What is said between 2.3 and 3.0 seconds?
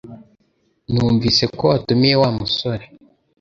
musore